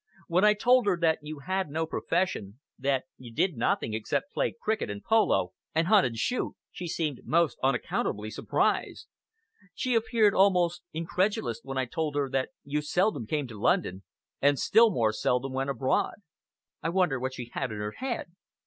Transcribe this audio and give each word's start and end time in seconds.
When 0.27 0.43
I 0.43 0.55
told 0.55 0.87
her 0.87 0.97
that 0.99 1.19
you 1.21 1.41
had 1.45 1.69
no 1.69 1.85
profession, 1.85 2.57
that 2.79 3.03
you 3.19 3.31
did 3.31 3.55
nothing 3.55 3.93
except 3.93 4.31
play 4.33 4.55
cricket 4.59 4.89
and 4.89 5.03
polo, 5.03 5.53
and 5.75 5.85
hunt 5.85 6.07
and 6.07 6.17
shoot, 6.17 6.55
she 6.71 6.87
seemed 6.87 7.21
most 7.23 7.59
unaccountably 7.61 8.31
surprised. 8.31 9.05
She 9.75 9.93
appeared 9.93 10.33
almost 10.33 10.81
incredulous 10.91 11.59
when 11.61 11.77
I 11.77 11.85
told 11.85 12.15
her 12.15 12.31
that 12.31 12.49
you 12.63 12.81
seldom 12.81 13.27
came 13.27 13.45
to 13.49 13.61
London, 13.61 14.01
and 14.41 14.57
still 14.57 14.89
more 14.89 15.13
seldom 15.13 15.53
went 15.53 15.69
abroad. 15.69 16.15
I 16.81 16.89
wonder 16.89 17.19
what 17.19 17.35
she 17.35 17.51
had 17.53 17.71
in 17.71 17.77
her 17.77 17.91
head?" 17.91 18.31